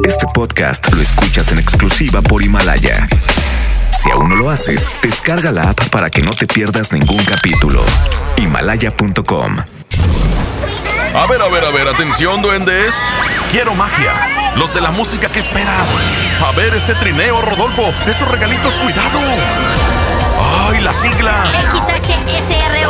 [0.00, 3.08] Este podcast lo escuchas en exclusiva por Himalaya.
[3.92, 7.84] Si aún no lo haces, descarga la app para que no te pierdas ningún capítulo.
[8.36, 9.58] Himalaya.com.
[11.14, 12.94] A ver, a ver, a ver, atención, duendes.
[13.52, 14.12] Quiero magia.
[14.56, 15.86] Los de la música que esperan.
[16.44, 17.94] A ver ese trineo, Rodolfo.
[18.08, 19.20] Esos regalitos, cuidado.
[20.68, 21.48] ¡Ay, las siglas!
[21.70, 22.81] XHSRO.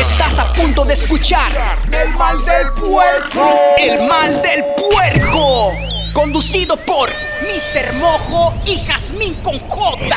[0.00, 1.52] Estás a punto de escuchar
[1.92, 3.54] El mal del puerco.
[3.76, 5.72] El mal del puerco.
[6.14, 7.92] Conducido por Mr.
[7.98, 10.16] Mojo y Jazmín con J.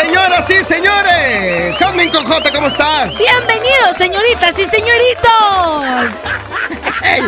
[0.00, 1.76] señoras y señores.
[1.78, 3.18] Jasmine con J, ¿cómo estás?
[3.18, 6.12] Bienvenidos, señoritas y señoritos.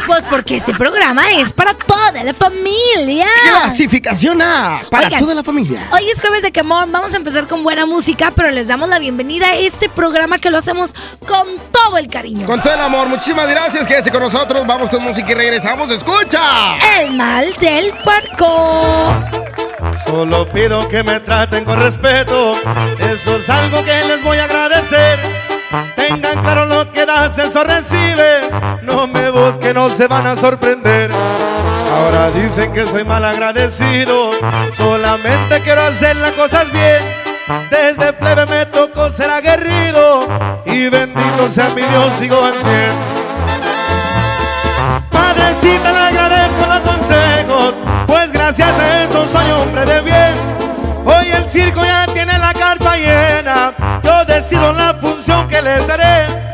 [0.07, 3.27] Pues porque este programa es para toda la familia.
[3.63, 5.89] Clasificación A para Oigan, toda la familia.
[5.93, 8.99] Hoy es jueves de Quemón, vamos a empezar con buena música, pero les damos la
[8.99, 10.95] bienvenida a este programa que lo hacemos
[11.27, 12.47] con todo el cariño.
[12.47, 13.87] Con todo el amor, muchísimas gracias.
[13.87, 14.67] Quédese con nosotros.
[14.67, 15.91] Vamos con música y regresamos.
[15.91, 16.77] ¡Escucha!
[17.01, 19.40] El mal del parco.
[20.05, 22.55] Solo pido que me traten con respeto,
[22.99, 25.19] eso es algo que les voy a agradecer.
[25.95, 28.49] Tengan claro lo que das, eso recibes.
[28.83, 31.11] No me busquen, no se van a sorprender.
[31.93, 34.33] Ahora dicen que soy mal agradecido,
[34.77, 37.03] solamente quiero hacer las cosas bien.
[37.71, 40.27] Desde plebe me tocó ser aguerrido
[40.65, 42.93] y bendito sea mi Dios, sigo al cien.
[45.11, 46.10] Padrecita, le
[48.57, 50.35] gracias a eso soy hombre de bien.
[51.05, 53.73] Hoy el circo ya tiene la carpa llena,
[54.03, 56.50] yo decido la función que les daré.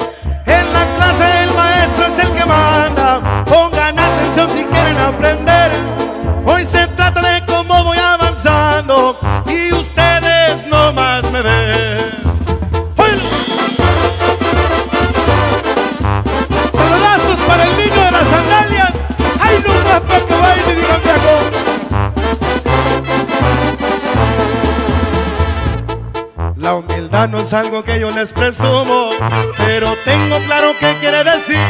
[26.66, 29.10] La humildad no es algo que yo les presumo,
[29.56, 31.60] pero tengo claro qué quiere decir.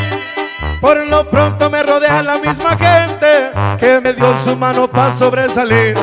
[0.81, 5.95] Por lo pronto me rodea la misma gente que me dio su mano para sobresalir.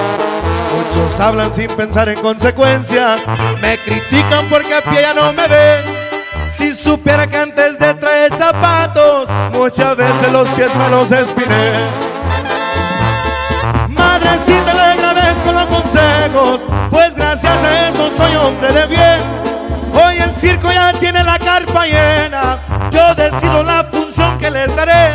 [0.75, 3.19] Muchos hablan sin pensar en consecuencias,
[3.63, 5.85] me critican porque a pie ya no me ven.
[6.47, 11.71] Si supiera que antes de traer zapatos, muchas veces los pies me los espiné.
[13.87, 16.61] Madrecita, le agradezco los consejos,
[17.43, 19.19] gracias a eso soy hombre de bien.
[19.93, 22.57] Hoy el circo ya tiene la carpa llena,
[22.91, 25.13] yo decido la función que les daré.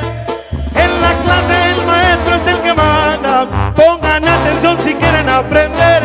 [0.75, 6.03] En la clase el maestro es el que manda, pongan atención si quieren aprender.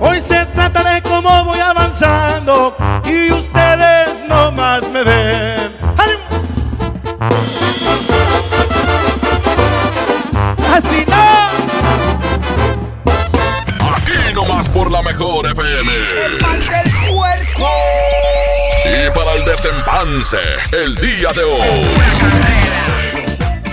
[0.00, 5.72] Hoy se trata de cómo voy avanzando y ustedes no más me ven.
[10.74, 11.03] Así
[15.18, 15.92] mejor FM.
[16.40, 17.70] Mal del puerco.
[18.84, 20.38] Y para el desempance,
[20.72, 23.23] el día de hoy.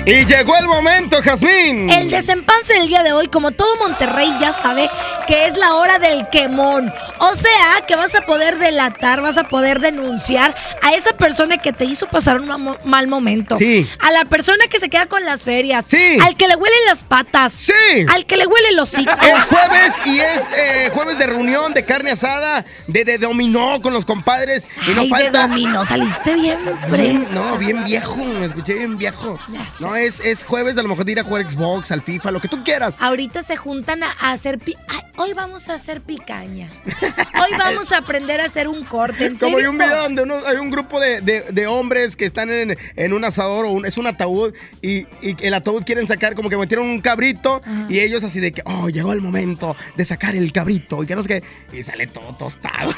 [0.03, 1.87] Y llegó el momento, Jazmín.
[1.91, 4.89] El desempance del día de hoy, como todo Monterrey ya sabe,
[5.27, 6.91] que es la hora del quemón.
[7.19, 11.71] O sea, que vas a poder delatar, vas a poder denunciar a esa persona que
[11.71, 13.57] te hizo pasar un ma- mal momento.
[13.59, 13.87] Sí.
[13.99, 15.85] A la persona que se queda con las ferias.
[15.87, 16.17] Sí.
[16.25, 17.53] Al que le huelen las patas.
[17.53, 18.05] Sí.
[18.09, 19.11] Al que le huele los hocico.
[19.21, 23.93] Es jueves y es eh, jueves de reunión, de carne asada, de, de dominó con
[23.93, 24.67] los compadres.
[24.87, 25.41] Y no Ay, de falta.
[25.47, 26.77] dominó, saliste bien Bien,
[27.19, 27.33] fresco.
[27.35, 29.37] no, bien viejo, me escuché bien viejo.
[29.49, 29.75] Ya sé.
[29.79, 32.39] No, Es, es jueves a lo mejor de ir a jugar Xbox, al FIFA, lo
[32.39, 32.95] que tú quieras.
[32.99, 34.57] Ahorita se juntan a, hacer...
[34.59, 34.75] pi-
[35.21, 36.69] hoy vamos a hacer picaña.
[36.95, 39.25] Hoy vamos a aprender a hacer un corte.
[39.25, 39.69] ¿En Como hay serio?
[39.71, 43.13] un video donde uno- hay un grupo de, de- de hombres que están en, en
[43.13, 46.57] un asador o un- es un ataúd y, y el ataúd quieren sacar como que
[46.57, 50.51] metieron un cabrito y ellos así de que, oh, llegó el momento de sacar el
[50.51, 51.43] cabrito y que no sé qué.
[51.77, 52.93] Y sale todo tostado.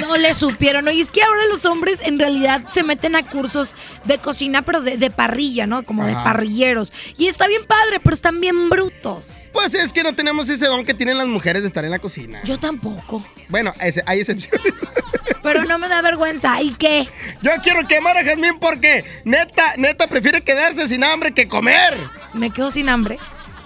[0.00, 0.86] No le supieron.
[0.88, 4.80] Oye, es que ahora los hombres en realidad se meten a cursos de cocina, pero
[4.80, 5.82] de, de parrilla, ¿no?
[5.84, 6.92] Como de parrilleros.
[7.16, 9.48] Y está bien padre, pero están bien brutos.
[9.52, 11.98] Pues es que no tenemos ese don que tienen las mujeres de estar en la
[11.98, 12.40] cocina.
[12.44, 13.24] Yo tampoco.
[13.48, 14.74] Bueno, ese- hay excepciones.
[15.42, 16.60] Pero no me da vergüenza.
[16.62, 17.08] ¿Y qué?
[17.42, 21.96] Yo quiero quemar a Jazmín porque neta, neta prefiere quedarse sin hambre que comer.
[22.34, 23.18] Me quedo sin hambre.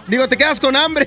[0.07, 1.07] Digo, te quedas con hambre.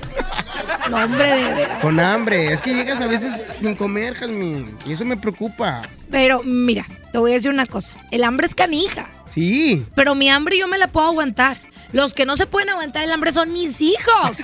[0.90, 1.80] No, hombre, de veras.
[1.80, 2.52] Con hambre.
[2.52, 4.76] Es que llegas a veces sin comer, Jazmín.
[4.86, 5.82] Y eso me preocupa.
[6.10, 7.96] Pero mira, te voy a decir una cosa.
[8.10, 9.06] El hambre es canija.
[9.32, 9.84] Sí.
[9.94, 11.58] Pero mi hambre yo me la puedo aguantar.
[11.96, 14.36] Los que no se pueden aguantar el hambre son mis hijos.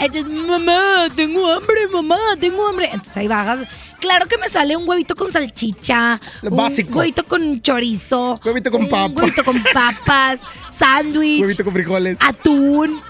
[0.00, 2.86] Entonces, mamá, tengo hambre, mamá, tengo hambre.
[2.90, 3.64] Entonces ahí bajas.
[4.00, 6.98] Claro que me sale un huevito con salchicha, Lo un básico.
[6.98, 9.12] huevito con chorizo, Huevito con un papa.
[9.20, 10.40] huevito con papas,
[10.70, 12.16] sándwich, Huevito con frijoles.
[12.18, 13.02] atún,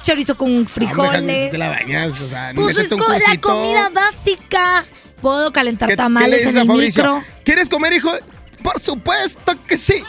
[0.00, 1.52] chorizo con frijoles.
[1.58, 4.86] la bañas, o sea, Pues es co- la comida básica.
[5.20, 7.24] Puedo calentar ¿Qué- qué le tamales en el micro.
[7.44, 8.12] ¿Quieres comer, hijo?
[8.62, 10.02] Por supuesto que sí.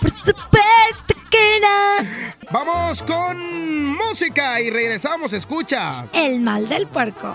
[0.00, 2.08] Por supuesto que no.
[2.50, 6.06] Vamos con música y regresamos, escuchas.
[6.12, 7.34] El mal del puerco.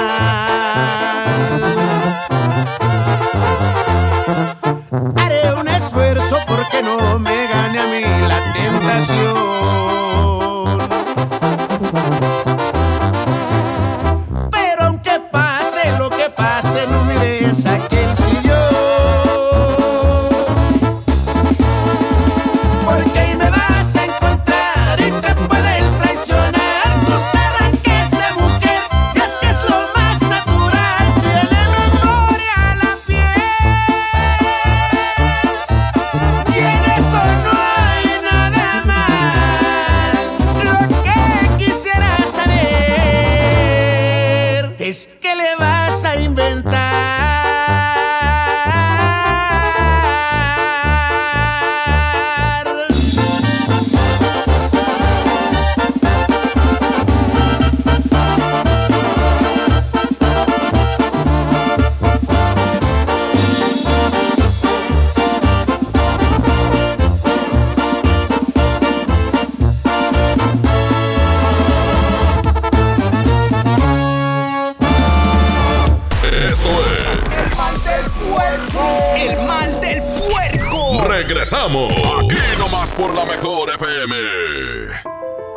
[81.51, 81.91] Regresamos.
[81.91, 84.15] Aquí nomás por la mejor FM.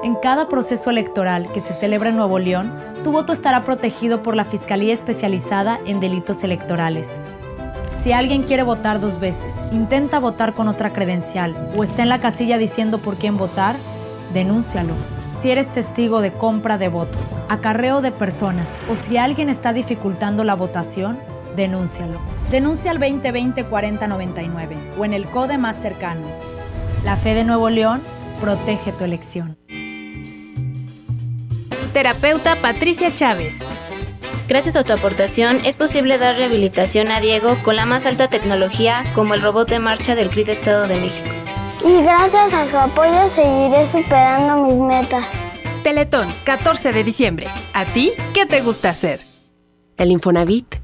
[0.03, 2.75] En cada proceso electoral que se celebra en Nuevo León,
[3.05, 7.09] tu voto estará protegido por la Fiscalía Especializada en Delitos Electorales.
[8.03, 12.21] Si alguien quiere votar dos veces, intenta votar con otra credencial o está en la
[12.21, 13.77] casilla diciendo por quién votar,
[14.33, 14.95] denúncialo.
[15.41, 20.43] Si eres testigo de compra de votos, acarreo de personas o si alguien está dificultando
[20.43, 21.21] la votación,
[21.57, 22.19] denúncialo.
[22.51, 26.27] Denuncia al 2020-4099 o en el CODE más cercano.
[27.05, 28.03] La fe de Nuevo León
[28.41, 29.57] protege tu elección.
[31.93, 33.55] Terapeuta Patricia Chávez.
[34.49, 39.05] Gracias a tu aportación es posible dar rehabilitación a Diego con la más alta tecnología
[39.15, 41.31] como el robot de marcha del CRID Estado de México.
[41.85, 45.25] Y gracias a su apoyo seguiré superando mis metas.
[45.83, 47.47] Teletón, 14 de diciembre.
[47.73, 49.21] ¿A ti qué te gusta hacer?
[49.97, 50.84] El Infonavit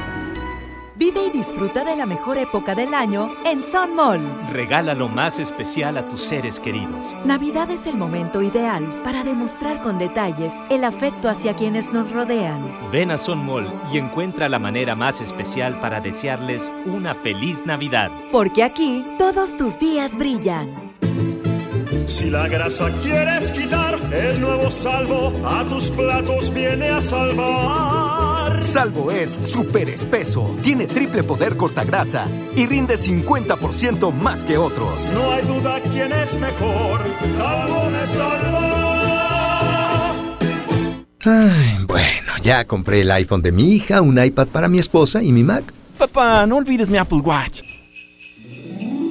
[1.01, 4.21] Vive y disfruta de la mejor época del año en Sun Mall.
[4.51, 7.07] Regala lo más especial a tus seres queridos.
[7.25, 12.63] Navidad es el momento ideal para demostrar con detalles el afecto hacia quienes nos rodean.
[12.91, 18.11] Ven a Sun Mall y encuentra la manera más especial para desearles una feliz Navidad.
[18.31, 20.69] Porque aquí todos tus días brillan.
[22.05, 28.30] Si la grasa quieres quitar, el nuevo salvo a tus platos viene a salvar.
[28.59, 35.11] Salvo es súper espeso, tiene triple poder cortagrasa y rinde 50% más que otros.
[35.13, 37.01] No hay duda quién es mejor.
[37.37, 38.81] Salvo me salva.
[41.23, 45.31] Ay, bueno, ya compré el iPhone de mi hija, un iPad para mi esposa y
[45.31, 45.63] mi Mac.
[45.97, 47.70] Papá, no olvides mi Apple Watch.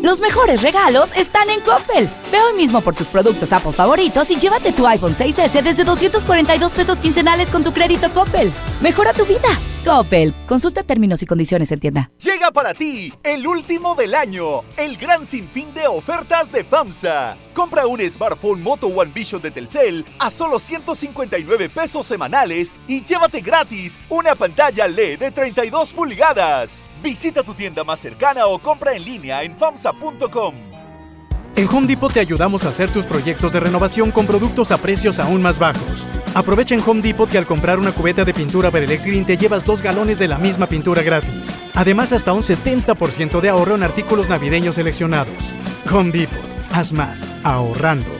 [0.02, 2.08] Los mejores regalos están en Coppel.
[2.32, 6.72] Ve hoy mismo por tus productos Apple favoritos y llévate tu iPhone 6S desde 242
[6.72, 8.50] pesos quincenales con tu crédito Coppel.
[8.80, 9.48] Mejora tu vida.
[9.84, 10.34] Coppel.
[10.46, 12.10] Consulta términos y condiciones en tienda.
[12.18, 17.36] Llega para ti el último del año, el gran sinfín de ofertas de FAMSA.
[17.52, 23.42] Compra un smartphone Moto One Vision de Telcel a solo 159 pesos semanales y llévate
[23.42, 26.82] gratis una pantalla LED de 32 pulgadas.
[27.02, 30.54] Visita tu tienda más cercana o compra en línea en famsa.com.
[31.56, 35.18] En Home Depot te ayudamos a hacer tus proyectos de renovación con productos a precios
[35.18, 36.08] aún más bajos.
[36.34, 39.64] Aprovecha en Home Depot que al comprar una cubeta de pintura Perelex Green te llevas
[39.64, 41.58] dos galones de la misma pintura gratis.
[41.74, 45.56] Además, hasta un 70% de ahorro en artículos navideños seleccionados.
[45.92, 46.38] Home Depot,
[46.70, 48.19] haz más, ahorrando.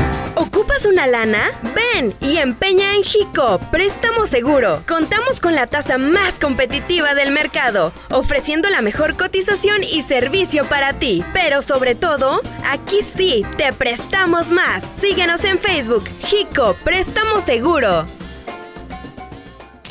[0.41, 1.51] ¿Ocupas una lana?
[1.61, 4.81] Ven y empeña en Jico, préstamo seguro.
[4.87, 10.93] Contamos con la tasa más competitiva del mercado, ofreciendo la mejor cotización y servicio para
[10.93, 11.23] ti.
[11.31, 14.83] Pero sobre todo, aquí sí, te prestamos más.
[14.95, 18.07] Síguenos en Facebook, Jico, préstamo seguro.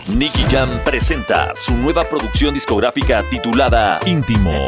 [0.09, 4.67] Nicky Jam presenta su nueva producción discográfica titulada Íntimo.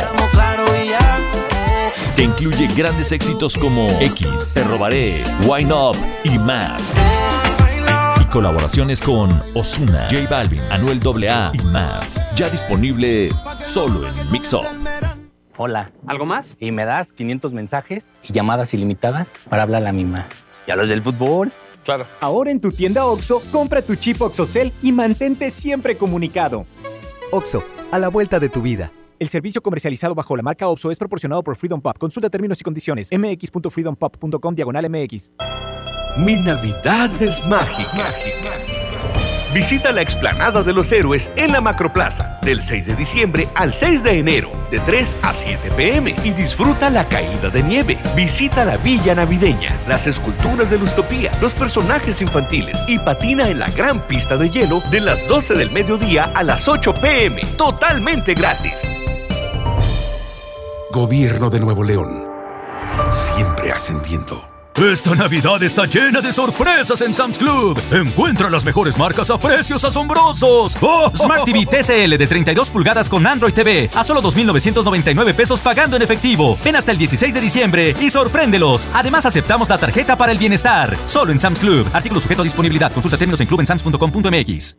[2.17, 6.95] Que incluye grandes éxitos como X, Te Robaré, Wine Up y más.
[8.21, 12.21] Y colaboraciones con Osuna, J Balvin, Anuel AA y más.
[12.37, 13.31] Ya disponible
[13.63, 14.67] solo en Mix Up.
[15.57, 15.91] Hola.
[16.07, 16.55] ¿Algo más?
[16.61, 20.27] Y me das 500 mensajes y llamadas ilimitadas para hablar a la misma.
[20.67, 21.51] ¿Y a los del fútbol?
[21.83, 22.07] Claro.
[22.21, 26.67] Ahora en tu tienda OXO, compra tu chip OXOCEL y mantente siempre comunicado.
[27.31, 28.93] OXO, a la vuelta de tu vida.
[29.23, 31.97] El servicio comercializado bajo la marca OXO es proporcionado por Freedom Pop.
[31.97, 33.09] Consulta términos y condiciones.
[33.13, 35.31] mx.freedompop.com diagonal mx.
[36.17, 37.93] Mi Navidad es mágica.
[37.95, 38.51] mágica.
[39.55, 44.03] Visita la explanada de los héroes en la Macroplaza del 6 de diciembre al 6
[44.03, 47.99] de enero, de 3 a 7 pm y disfruta la caída de nieve.
[48.17, 53.71] Visita la villa navideña, las esculturas de Lustopía, los personajes infantiles y patina en la
[53.71, 58.83] gran pista de hielo de las 12 del mediodía a las 8 pm, totalmente gratis.
[60.93, 62.27] Gobierno de Nuevo León.
[63.09, 64.47] Siempre ascendiendo.
[64.77, 67.81] Esta Navidad está llena de sorpresas en Sam's Club.
[67.91, 70.77] Encuentra las mejores marcas a precios asombrosos.
[70.83, 71.11] ¡Oh!
[71.15, 76.03] Smart TV TCL de 32 pulgadas con Android TV a solo 2.999 pesos pagando en
[76.03, 76.59] efectivo.
[76.63, 78.87] Ven hasta el 16 de diciembre y sorpréndelos.
[78.93, 80.97] Además aceptamos la tarjeta para el bienestar.
[81.07, 81.89] Solo en Sam's Club.
[81.93, 82.93] Artículo sujeto a disponibilidad.
[82.93, 84.77] Consulta términos en clubensams.com.mx.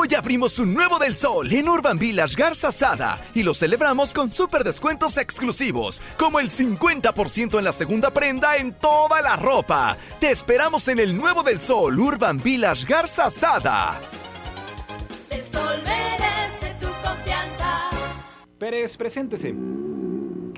[0.00, 4.30] Hoy abrimos un nuevo del sol en Urban Village Garza Sada y lo celebramos con
[4.30, 9.98] super descuentos exclusivos, como el 50% en la segunda prenda en toda la ropa.
[10.18, 14.00] Te esperamos en el nuevo del sol Urban Village Garza Sada.
[15.28, 17.90] El sol merece tu confianza.
[18.58, 19.54] Pérez, preséntese.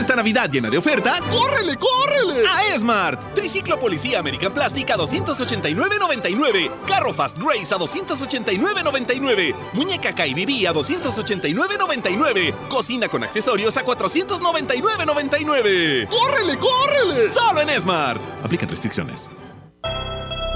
[0.00, 2.48] Esta Navidad llena de ofertas, ¡córrele, córrele!
[2.48, 3.34] A Esmart.
[3.34, 6.70] Triciclo Policía American Plastic a 289.99.
[6.86, 9.54] Carro Fast Race a 289.99.
[9.74, 12.54] Muñeca KBB a 289.99.
[12.70, 16.08] Cocina con accesorios a 499.99.
[16.08, 17.28] ¡Córrele, córrele!
[17.28, 18.22] Solo en Esmart.
[18.42, 19.28] Aplican restricciones.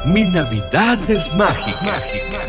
[0.06, 1.82] Mi Navidad es mágica.
[1.82, 2.48] mágica.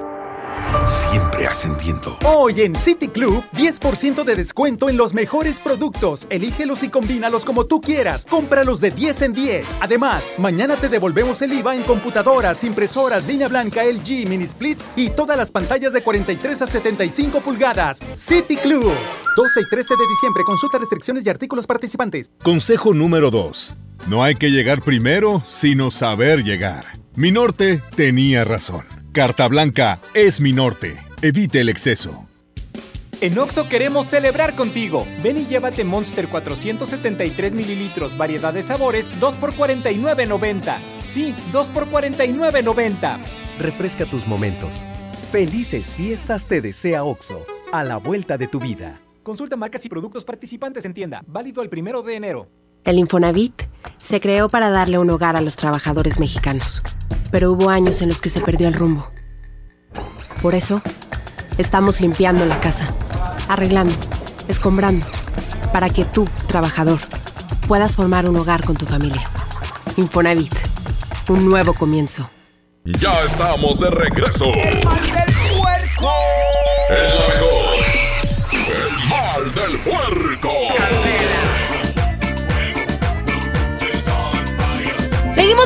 [0.85, 2.17] Siempre ascendiendo.
[2.25, 6.27] Hoy en City Club, 10% de descuento en los mejores productos.
[6.29, 8.25] Elígelos y combínalos como tú quieras.
[8.29, 9.75] Cómpralos de 10 en 10.
[9.79, 15.09] Además, mañana te devolvemos el IVA en computadoras, impresoras, línea blanca, LG, mini splits y
[15.09, 17.99] todas las pantallas de 43 a 75 pulgadas.
[18.13, 18.91] City Club.
[19.35, 20.43] 12 y 13 de diciembre.
[20.43, 22.31] Consulta restricciones y artículos participantes.
[22.43, 23.75] Consejo número 2.
[24.07, 26.85] No hay que llegar primero, sino saber llegar.
[27.15, 29.00] Mi norte tenía razón.
[29.13, 30.97] Carta Blanca es mi norte.
[31.21, 32.27] Evite el exceso.
[33.19, 35.05] En Oxo queremos celebrar contigo.
[35.21, 40.77] Ven y llévate Monster 473 mililitros, variedad de sabores, 2 por 49.90.
[41.01, 43.19] Sí, 2 por 49.90.
[43.59, 44.75] Refresca tus momentos.
[45.29, 47.45] Felices fiestas te desea Oxo.
[47.73, 49.01] A la vuelta de tu vida.
[49.23, 51.21] Consulta marcas y productos participantes en tienda.
[51.27, 52.47] Válido el primero de enero.
[52.85, 53.63] El Infonavit
[53.97, 56.81] se creó para darle un hogar a los trabajadores mexicanos
[57.31, 59.09] pero hubo años en los que se perdió el rumbo.
[60.41, 60.81] Por eso,
[61.57, 62.87] estamos limpiando la casa,
[63.47, 63.93] arreglando,
[64.47, 65.05] escombrando,
[65.71, 66.99] para que tú, trabajador,
[67.67, 69.23] puedas formar un hogar con tu familia.
[69.97, 70.53] Infonavit,
[71.29, 72.29] un nuevo comienzo.
[72.83, 74.45] Ya estamos de regreso.
[74.45, 76.11] ¡El mal del puerco!
[76.89, 77.81] El mejor.
[78.51, 80.30] El mal del puerco.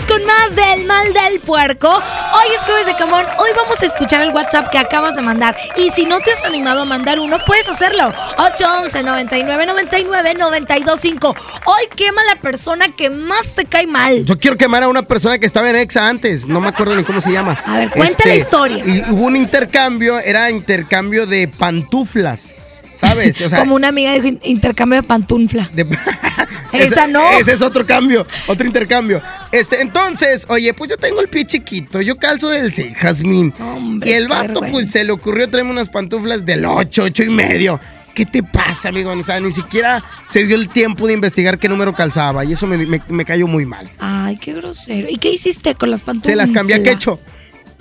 [0.03, 1.87] Con más del mal del puerco.
[1.87, 3.25] Hoy es jueves de camón.
[3.39, 5.55] Hoy vamos a escuchar el WhatsApp que acabas de mandar.
[5.77, 8.13] Y si no te has animado a mandar uno, puedes hacerlo.
[8.37, 11.35] 811 99 99 925.
[11.65, 14.25] Hoy quema la persona que más te cae mal.
[14.25, 16.45] Yo quiero quemar a una persona que estaba en Exa antes.
[16.45, 17.57] No me acuerdo ni cómo se llama.
[17.65, 18.83] A ver, cuenta la historia.
[18.85, 22.53] Y hubo un intercambio, era intercambio de pantuflas.
[22.95, 23.39] ¿Sabes?
[23.41, 25.69] O sea, Como una amiga dijo intercambio de pantufla.
[26.73, 27.31] Esa no.
[27.39, 29.21] Ese es otro cambio, otro intercambio.
[29.51, 33.53] Este, entonces, oye, pues yo tengo el pie chiquito, yo calzo del 6, Jazmín.
[33.59, 37.29] Hombre, y el vato, pues se le ocurrió traerme unas pantuflas del 8, 8 y
[37.29, 37.79] medio.
[38.13, 39.11] ¿Qué te pasa, amigo?
[39.11, 42.65] O sea, ni siquiera se dio el tiempo de investigar qué número calzaba y eso
[42.65, 43.89] me, me- me cayó muy mal.
[43.99, 45.07] Ay, qué grosero.
[45.09, 46.31] ¿Y qué hiciste con las pantuflas?
[46.31, 47.19] Se las cambié a Quecho.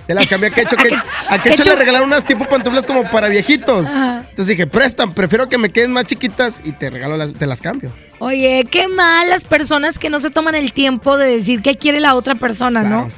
[0.06, 0.76] Se las cambié a Quecho.
[0.76, 0.94] Que,
[1.28, 3.86] a Quecho le regalaron unas tipo pantuflas como para viejitos.
[3.86, 4.18] Ajá.
[4.20, 7.60] Entonces dije, prestan, prefiero que me queden más chiquitas y te regalo las, te las
[7.60, 7.92] cambio.
[8.18, 12.00] Oye, qué mal las personas que no se toman el tiempo de decir qué quiere
[12.00, 13.10] la otra persona, ¿no?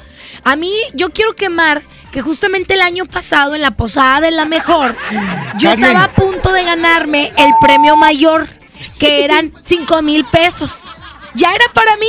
[0.44, 4.44] A mí, yo quiero quemar que justamente el año pasado en la posada de la
[4.44, 4.96] mejor,
[5.58, 8.46] yo estaba a punto de ganarme el premio mayor,
[8.98, 10.96] que eran 5 mil pesos.
[11.34, 12.06] Ya era para mí.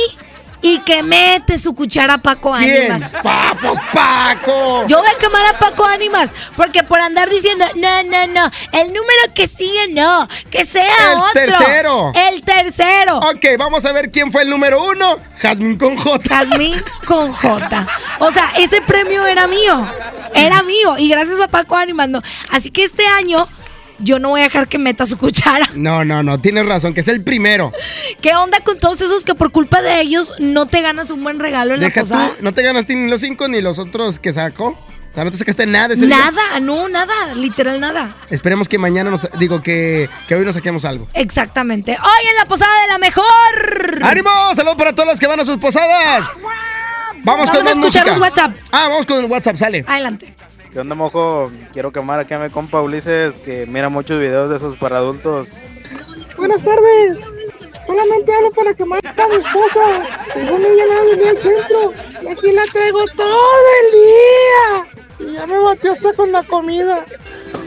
[0.60, 2.90] Y que mete su cuchara Paco ¿Quién?
[2.92, 3.12] Ánimas.
[3.22, 4.86] ¡Papos, Paco!
[4.88, 6.30] Yo voy a quemar a Paco Ánimas.
[6.56, 11.18] Porque por andar diciendo, no, no, no, el número que sigue no, que sea El
[11.18, 11.32] otro.
[11.34, 12.12] tercero.
[12.14, 13.18] El tercero.
[13.18, 15.16] Ok, vamos a ver quién fue el número uno.
[15.40, 16.28] Jazmín con J.
[16.28, 17.86] Jazmín con J.
[18.18, 19.84] O sea, ese premio era mío.
[20.34, 20.98] Era mío.
[20.98, 22.20] Y gracias a Paco Ánimas, no.
[22.50, 23.46] Así que este año
[23.98, 25.68] yo no voy a dejar que meta su cuchara.
[25.74, 27.72] No, no, no, tienes razón, que es el primero.
[28.20, 31.38] ¿Qué onda con todos esos que por culpa de ellos no te ganas un buen
[31.38, 32.32] regalo en la Deja tú, posada?
[32.40, 34.78] no te ganaste ni los cinco ni los otros que sacó.
[35.10, 36.16] O sea, no te sacaste nada ese día.
[36.16, 38.14] Nada, no, nada, literal nada.
[38.28, 41.08] Esperemos que mañana nos, digo que, que hoy nos saquemos algo.
[41.14, 41.92] Exactamente.
[41.92, 43.24] Hoy en la posada de la mejor.
[44.02, 44.30] ¡Ánimo!
[44.54, 46.26] Saludos para todos los que van a sus posadas.
[47.24, 48.54] Vamos, Vamos con a escuchar los WhatsApp.
[48.70, 49.84] Ah, vamos con el WhatsApp, sale.
[49.88, 50.34] Adelante.
[50.72, 51.50] ¿Qué onda, mojo?
[51.72, 55.56] Quiero quemar aquí a mi compa Ulises, que mira muchos videos de esos para adultos.
[56.36, 57.24] Buenas tardes.
[57.86, 60.04] Solamente hablo para quemar a mi esposa.
[60.34, 61.92] Según ella no venía al centro.
[62.22, 63.50] Y aquí la traigo todo
[63.80, 65.30] el día.
[65.30, 67.04] Y ya me batió hasta con la comida.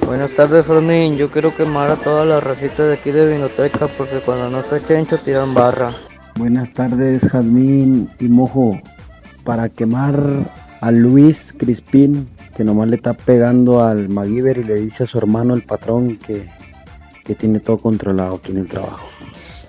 [0.05, 1.17] Buenas tardes, Fermín.
[1.17, 4.81] Yo quiero quemar a todas las recetas de aquí de Vinoteca porque cuando no está
[4.81, 5.91] Chencho tiran barra.
[6.35, 8.79] Buenas tardes, Jazmín y Mojo.
[9.43, 10.15] Para quemar
[10.81, 15.17] a Luis Crispín, que nomás le está pegando al MacGyver y le dice a su
[15.17, 16.49] hermano, el patrón, que,
[17.23, 19.07] que tiene todo controlado aquí en el trabajo.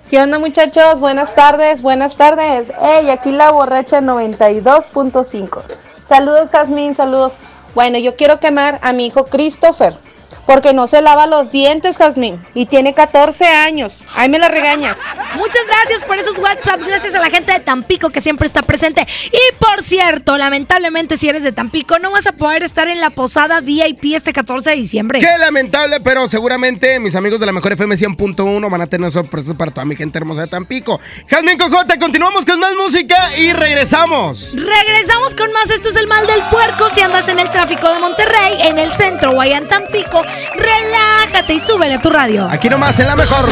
[0.09, 1.01] ¿Qué onda muchachos?
[1.01, 2.69] Buenas tardes, buenas tardes.
[2.81, 5.63] Hey, aquí la borracha 92.5.
[6.07, 7.33] Saludos Jazmín, saludos.
[7.75, 9.97] Bueno, yo quiero quemar a mi hijo Christopher,
[10.47, 13.99] porque no se lava los dientes, Jazmín, y tiene 14 años.
[14.15, 14.97] Ahí me la regaña.
[15.37, 19.07] Muchas gracias por esos WhatsApp, gracias a la gente de Tampico que siempre está presente.
[19.31, 23.11] Y por cierto, lamentablemente si eres de Tampico no vas a poder estar en la
[23.11, 25.19] posada VIP este 14 de diciembre.
[25.19, 29.57] Qué lamentable, pero seguramente mis amigos de la mejor FM 100.1 van a tener sorpresas
[29.57, 31.01] para toda mi gente hermosa de Tampico.
[31.29, 34.53] Jazmín Cojote, continuamos con más música y regresamos.
[34.53, 35.71] Regresamos con más.
[35.71, 36.91] Esto es el mal del puerco.
[36.91, 40.23] Si andas en el tráfico de Monterrey, en el centro o allá en Tampico,
[40.57, 42.49] relájate y súbele a tu radio.
[42.51, 43.49] Aquí nomás en la mejor.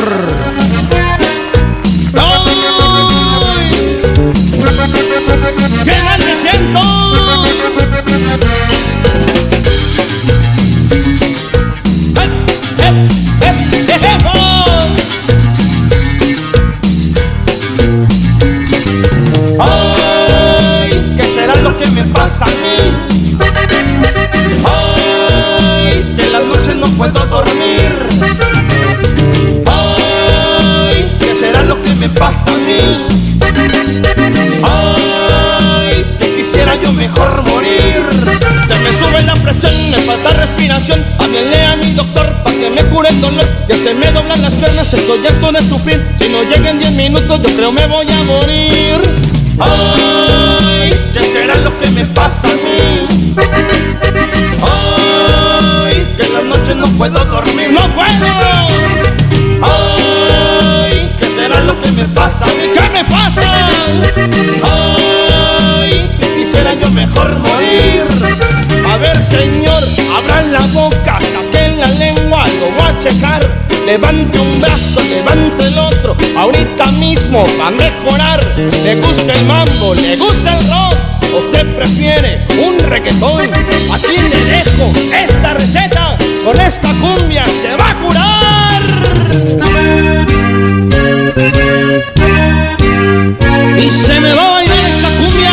[5.85, 6.81] ¡Qué mal me siento!
[19.59, 21.15] ¡Ay!
[21.17, 23.10] ¿Qué será lo que me pasa a mí?
[27.01, 27.93] Puedo dormir.
[29.65, 31.17] ¡Ay!
[31.19, 33.07] ¿Qué será lo que me pasa a mí?
[34.63, 36.05] ¡Ay!
[36.19, 38.05] Que quisiera yo mejor morir.
[38.69, 41.03] Se me sube la presión, me falta respiración.
[41.19, 43.49] Háblenle a mi doctor para que me cure el dolor.
[43.67, 46.07] Que se me doblan las piernas, estoy harto de sufrir.
[46.19, 49.01] Si no llegan 10 minutos, yo creo me voy a morir.
[49.59, 50.91] ¡Ay!
[51.15, 53.41] ¿Qué será lo que me pasa a mí?
[54.61, 55.90] ¡Ay!
[56.31, 57.73] En las noches no puedo dormir.
[57.73, 58.27] ¡No puedo!
[59.63, 61.11] ¡Ay!
[61.19, 62.71] ¿Qué será lo que me pasa a mí?
[62.73, 63.69] ¿Qué me pasa?
[64.63, 66.09] ¡Ay!
[66.21, 68.05] Que quisiera yo mejor morir.
[68.89, 69.83] A ver, señor,
[70.17, 73.41] abran la boca, saquen la lengua, lo voy a checar.
[73.85, 78.55] Levante un brazo, levante el otro, ahorita mismo va a mejorar.
[78.57, 80.95] Le gusta el mambo, le gusta el rock,
[81.39, 83.43] usted prefiere un reggaetón.
[83.93, 88.83] Aquí le dejo esta receta, con esta cumbia se va a curar.
[93.79, 95.51] Y se me va a bailar esta cumbia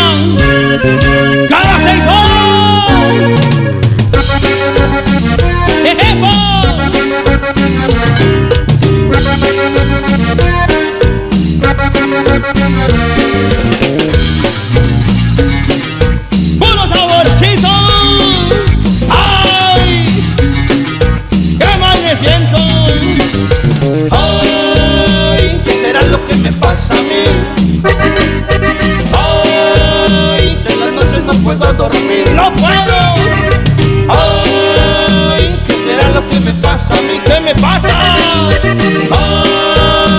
[37.48, 37.98] me pasa.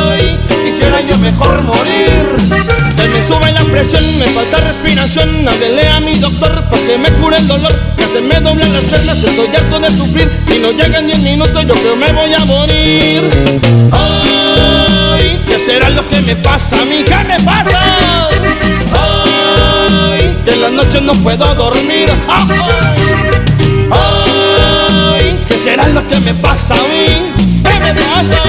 [0.09, 2.25] Ay, quisiera yo mejor morir.
[2.97, 5.47] Se me sube la presión, me falta respiración.
[5.47, 7.79] Háblele a mi doctor para que me cure el dolor.
[7.99, 10.43] Que se me doblan las piernas, estoy harto de sufrir.
[10.57, 13.21] Y no llegan 10 minutos, yo creo me voy a morir.
[13.93, 17.05] Ay, ¿qué será lo que me pasa a mí?
[17.05, 17.79] ¿Qué me pasa?
[20.11, 22.09] Ay, que en las noches no puedo dormir.
[22.27, 22.55] Ay, ¿qué
[25.59, 27.33] será lo que me pasa a mí?
[27.63, 28.43] ¿Qué me pasa?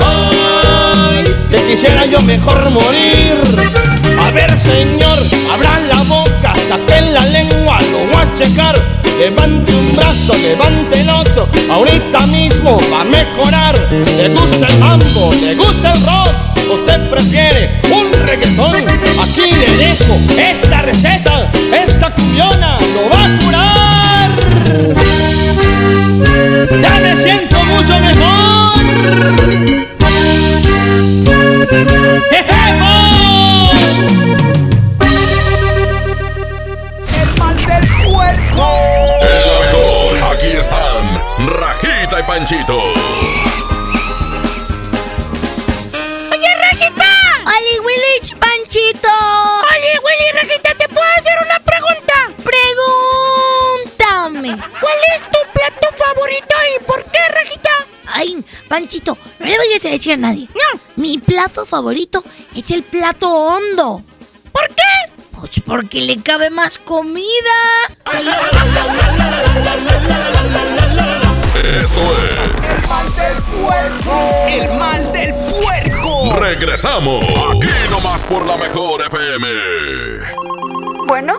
[0.00, 3.36] Ay, que quisiera yo mejor morir.
[4.20, 5.18] A ver, señor,
[5.52, 8.74] abra la boca, saque la lengua, lo voy a checar.
[9.18, 13.78] Levante un brazo, levante el otro, ahorita mismo va a mejorar.
[13.90, 15.32] ¿Le gusta el mambo?
[15.40, 16.30] ¿Le gusta el rock?
[16.72, 18.74] ¿Usted prefiere un reggaetón?
[18.74, 24.32] Aquí le dejo esta receta, esta cumbiona lo va a curar.
[26.80, 28.74] Ya me siento mucho mejor.
[37.20, 38.66] El mal del puerco.
[39.22, 41.02] En la mejor, aquí están
[41.60, 43.43] Rajita y Panchito.
[58.74, 60.48] Panchito, no le vayas a decir a nadie.
[60.52, 60.80] No.
[60.96, 62.24] Mi plato favorito
[62.56, 64.02] es el plato hondo.
[64.50, 65.12] ¿Por qué?
[65.30, 67.22] Pues porque le cabe más comida.
[71.62, 74.46] Esto es El mal del puerco.
[74.48, 76.36] El mal del puerco.
[76.40, 77.24] Regresamos.
[77.24, 79.46] Aquí nomás por la mejor FM.
[81.06, 81.38] Bueno,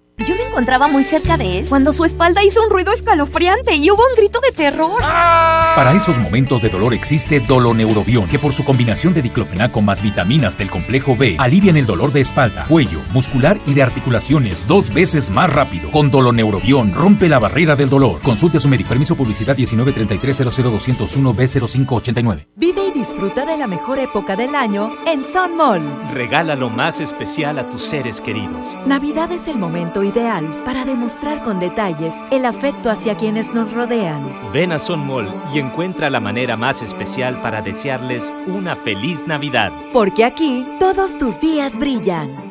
[0.17, 3.89] Yo lo encontraba muy cerca de él cuando su espalda hizo un ruido escalofriante y
[3.89, 4.99] hubo un grito de terror.
[4.99, 10.57] Para esos momentos de dolor existe Doloneurobion, que por su combinación de diclofenaco más vitaminas
[10.57, 15.31] del complejo B alivian el dolor de espalda, cuello, muscular y de articulaciones dos veces
[15.31, 15.89] más rápido.
[15.91, 18.21] Con Doloneurobion rompe la barrera del dolor.
[18.21, 18.89] Consulte a su médico.
[18.89, 25.23] Permiso publicidad 1933 b 0589 Vive y disfruta de la mejor época del año en
[25.23, 25.81] Sun Mall.
[26.13, 28.67] Regala lo más especial a tus seres queridos.
[28.85, 34.29] Navidad es el momento ideal para demostrar con detalles el afecto hacia quienes nos rodean.
[34.53, 39.71] Ven a Son Mall y encuentra la manera más especial para desearles una feliz Navidad.
[39.93, 42.50] Porque aquí todos tus días brillan.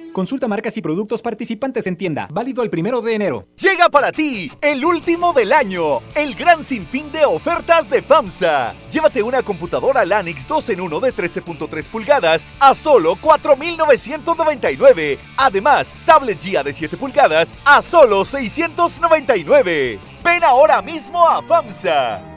[0.13, 2.27] Consulta marcas y productos participantes en tienda.
[2.31, 3.47] Válido el primero de enero.
[3.55, 8.73] Llega para ti el último del año, el gran sinfín de ofertas de FAMSA.
[8.91, 15.17] Llévate una computadora Lanix 2 en 1 de 13.3 pulgadas a solo 4.999.
[15.37, 19.99] Además, tablet GIA de 7 pulgadas a solo 699.
[20.23, 22.30] Ven ahora mismo a FAMSA.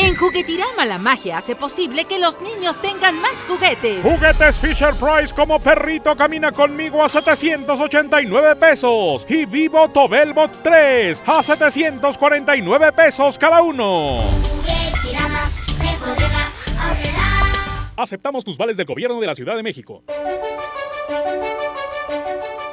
[0.00, 4.00] En Juguetirama la magia hace posible que los niños tengan más juguetes.
[4.02, 9.26] Juguetes Fisher Price como perrito camina conmigo a 789 pesos.
[9.28, 14.22] Y Vivo Tobelbot 3 a 749 pesos cada uno.
[17.96, 20.04] Aceptamos tus vales del gobierno de la Ciudad de México.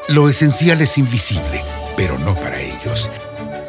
[0.10, 1.64] Lo esencial es invisible,
[1.98, 3.10] pero no para ellos.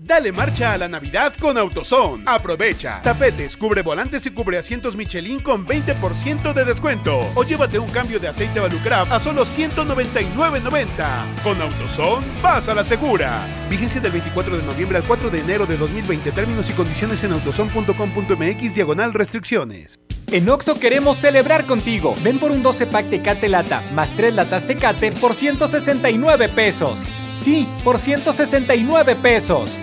[0.00, 2.22] Dale marcha a la Navidad con AutoZone.
[2.24, 3.02] Aprovecha.
[3.02, 7.20] Tapetes, cubre volantes y cubre asientos Michelin con 20% de descuento.
[7.34, 11.42] O llévate un cambio de aceite Valucraft a solo 199.90.
[11.42, 13.44] Con AutoZone, vas a la segura.
[13.68, 16.30] Vigencia del 24 de noviembre al 4 de enero de 2020.
[16.30, 19.98] Términos y condiciones en autozone.com.mx diagonal restricciones.
[20.30, 22.14] En Oxo queremos celebrar contigo.
[22.22, 27.04] Ven por un 12 pack Tecate Lata más 3 latas Tecate por 169 pesos.
[27.32, 29.76] Sí, por 169 pesos.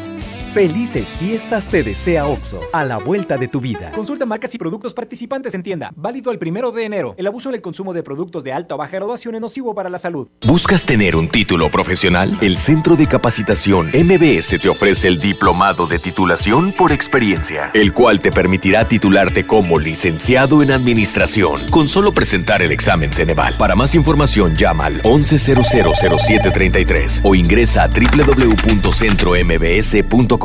[0.56, 3.92] Felices fiestas te desea OXO, a la vuelta de tu vida.
[3.92, 5.92] Consulta marcas y productos participantes en tienda.
[5.98, 7.14] Válido el primero de enero.
[7.18, 9.90] El abuso en el consumo de productos de alta o baja graduación es nocivo para
[9.90, 10.30] la salud.
[10.48, 12.38] ¿Buscas tener un título profesional?
[12.40, 18.22] El Centro de Capacitación MBS te ofrece el Diplomado de Titulación por Experiencia, el cual
[18.22, 23.56] te permitirá titularte como licenciado en Administración con solo presentar el examen Ceneval.
[23.58, 30.45] Para más información llama al 11000733 o ingresa a www.centrombs.com.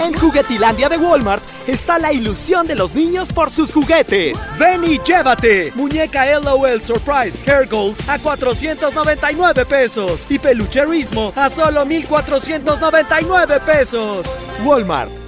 [0.00, 4.48] En Juguetilandia de Walmart está la ilusión de los niños por sus juguetes.
[4.58, 5.72] Ven y llévate.
[5.74, 14.34] Muñeca LOL Surprise Hair Goals a 499 pesos y pelucherismo a solo 1499 pesos.
[14.64, 15.27] Walmart.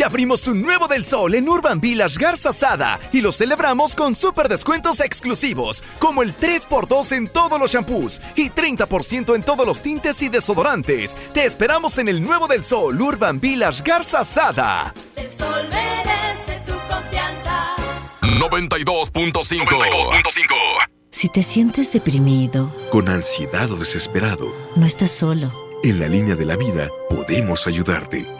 [0.00, 4.14] Hoy abrimos un nuevo del sol en Urban Village Garza Sada y lo celebramos con
[4.14, 9.82] super descuentos exclusivos, como el 3x2 en todos los shampoos y 30% en todos los
[9.82, 11.18] tintes y desodorantes.
[11.34, 14.94] Te esperamos en el nuevo del sol Urban Village Garza Sada.
[15.16, 17.76] El sol merece tu confianza.
[18.22, 25.52] 92.5 Si te sientes deprimido, con ansiedad o desesperado, no estás solo.
[25.84, 28.39] En la línea de la vida podemos ayudarte.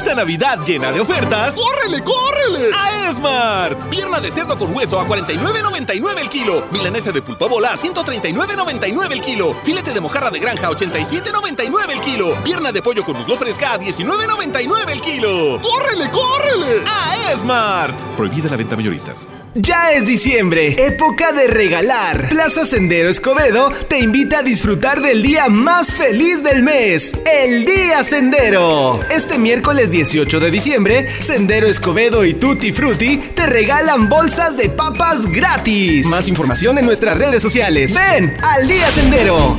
[0.11, 2.69] Esta Navidad llena de ofertas, ¡córrele, córrele!
[2.75, 3.81] A Esmart.
[3.89, 6.67] Pierna de cerdo con hueso a 49.99 el kilo.
[6.69, 9.55] Milanesa de pulpa bola a 139.99 el kilo.
[9.63, 12.43] Filete de mojarra de granja a 87.99 el kilo.
[12.43, 15.61] Pierna de pollo con muslo fresca a 19.99 el kilo.
[15.61, 16.83] ¡Córrele, córrele!
[16.85, 17.97] A Esmart.
[18.17, 19.29] Prohibida la venta mayoristas.
[19.53, 22.29] Ya es diciembre, época de regalar.
[22.29, 28.01] Plaza Sendero Escobedo te invita a disfrutar del día más feliz del mes, el Día
[28.05, 29.01] Sendero.
[29.09, 35.27] Este miércoles 18 de diciembre, Sendero Escobedo y Tutti Frutti te regalan bolsas de papas
[35.27, 36.07] gratis.
[36.07, 37.93] Más información en nuestras redes sociales.
[37.93, 39.55] Ven al Día Sendero.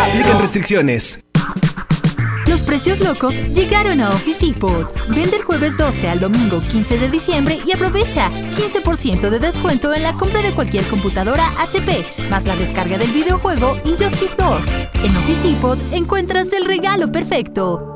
[0.00, 1.20] Aplican restricciones.
[2.48, 4.92] Los precios locos llegaron a Office Depot.
[5.08, 10.02] Vende el jueves 12 al domingo 15 de diciembre y aprovecha 15% de descuento en
[10.02, 14.64] la compra de cualquier computadora HP, más la descarga del videojuego Injustice 2.
[15.04, 17.95] En Office Depot encuentras el regalo perfecto.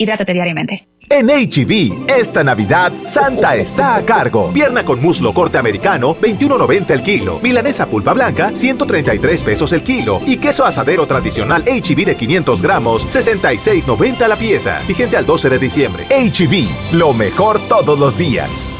[0.00, 0.88] Hidrátate diariamente.
[1.10, 4.50] En HB, esta Navidad, Santa está a cargo.
[4.50, 7.38] Pierna con muslo corte americano, 21.90 el kilo.
[7.42, 10.22] Milanesa pulpa blanca, 133 pesos el kilo.
[10.26, 14.80] Y queso asadero tradicional HB de 500 gramos, 66.90 la pieza.
[14.86, 16.06] Fíjense al 12 de diciembre.
[16.08, 18.70] HB, lo mejor todos los días.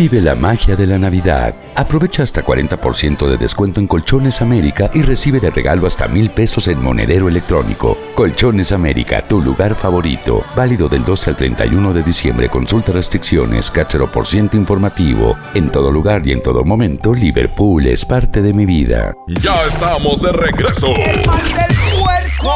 [0.00, 1.54] Vive la magia de la Navidad.
[1.74, 6.68] Aprovecha hasta 40% de descuento en Colchones América y recibe de regalo hasta mil pesos
[6.68, 7.98] en monedero electrónico.
[8.14, 10.42] Colchones América, tu lugar favorito.
[10.56, 12.48] Válido del 12 al 31 de diciembre.
[12.48, 15.36] Consulta restricciones, cachero por ciento informativo.
[15.52, 19.14] En todo lugar y en todo momento, Liverpool es parte de mi vida.
[19.42, 20.86] Ya estamos de regreso.
[20.96, 22.54] El mal del puerco.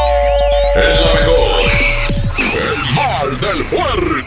[0.77, 1.65] El mejor.
[2.39, 4.24] El mal del puerco.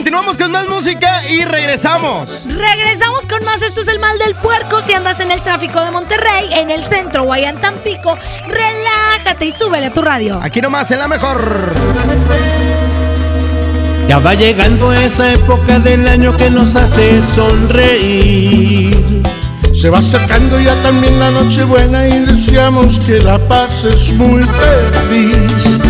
[0.00, 2.26] Continuamos con más música y regresamos.
[2.46, 3.60] Regresamos con más.
[3.60, 4.80] Esto es el mal del puerco.
[4.80, 8.16] Si andas en el tráfico de Monterrey, en el centro o allá en Tampico,
[8.48, 10.40] relájate y súbele a tu radio.
[10.42, 11.74] Aquí nomás, en la mejor.
[14.08, 19.22] Ya va llegando esa época del año que nos hace sonreír.
[19.74, 25.89] Se va acercando ya también la noche buena y deseamos que la pases muy feliz.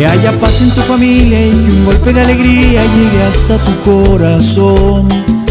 [0.00, 3.78] Que haya paz en tu familia y que un golpe de alegría llegue hasta tu
[3.80, 5.06] corazón.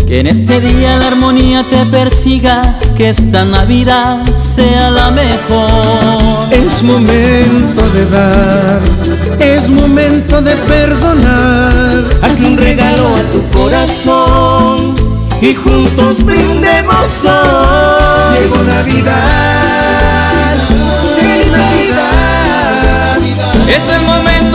[0.08, 6.24] Que en este día la armonía te persiga, que esta Navidad sea la mejor.
[6.52, 8.82] Es momento de dar,
[9.40, 12.06] es momento de perdonar.
[12.24, 14.96] Hazle un regalo a tu corazón
[15.44, 18.40] y juntos brindemos hoy.
[18.40, 20.56] Llegó Navidad,
[21.20, 23.20] feliz Navidad.
[23.68, 24.02] Es el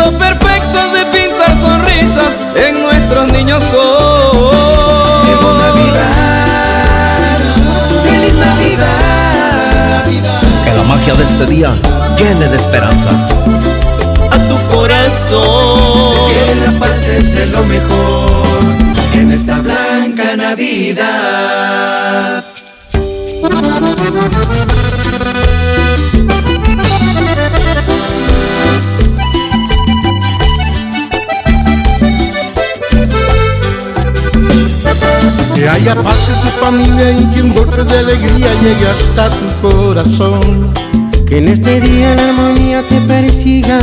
[0.04, 4.54] momento perfecto de pintar sonrisas en nuestros niños hoy.
[5.26, 6.10] Llegó Navidad,
[8.02, 10.04] feliz Navidad.
[10.64, 11.74] Que la magia de este día
[12.18, 13.10] llene de esperanza.
[14.30, 16.28] A tu corazón.
[16.28, 18.60] Que la paz es de lo mejor
[19.12, 22.44] en esta blanca Navidad.
[35.64, 39.66] Que haya paz en tu familia y que un golpe de alegría llegue hasta tu
[39.66, 40.70] corazón.
[41.26, 43.78] Que en este día la armonía te persiga,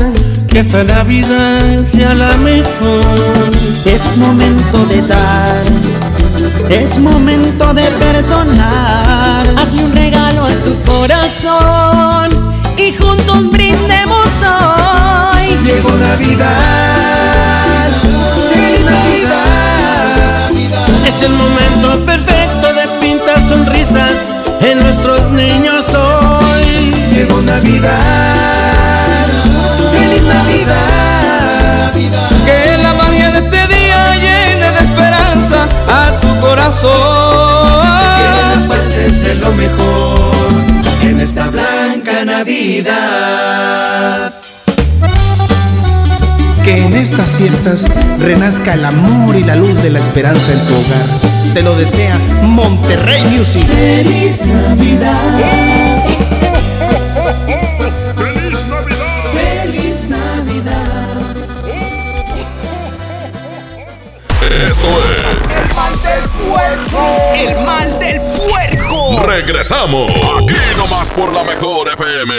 [0.47, 3.49] Que esta Navidad sea la mejor.
[3.85, 5.63] es momento de dar,
[6.69, 9.47] es momento de perdonar.
[9.57, 15.57] Hazle un regalo a tu corazón y juntos brindemos hoy.
[15.65, 17.60] Llegó Navidad,
[21.13, 24.29] Es el momento perfecto de pintar sonrisas
[24.61, 26.93] en nuestros niños hoy.
[27.13, 27.99] Llegó Navidad,
[29.91, 31.91] feliz Navidad.
[32.45, 36.89] Que la magia de este día llene de esperanza a tu corazón.
[38.15, 38.23] Que
[38.55, 40.31] la paz es de lo mejor
[41.01, 43.51] en esta blanca Navidad.
[47.01, 47.87] Estas fiestas
[48.19, 51.53] renazca el amor y la luz de la esperanza en tu hogar.
[51.55, 53.65] Te lo desea Monterrey Music.
[53.65, 56.03] Feliz Navidad.
[58.15, 59.01] ¡Feliz Navidad!
[59.33, 61.35] Feliz Navidad.
[64.67, 67.01] Esto es El mal del puerco.
[67.33, 69.23] El mal del puerco.
[69.25, 70.11] Regresamos.
[70.11, 72.35] Aquí nomás por la mejor FM.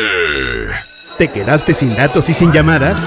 [1.18, 3.06] ¿Te quedaste sin datos y sin llamadas?